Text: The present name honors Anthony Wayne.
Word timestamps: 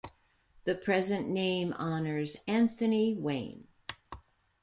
The 0.63 0.73
present 0.73 1.29
name 1.29 1.73
honors 1.73 2.35
Anthony 2.47 3.13
Wayne. 3.13 3.67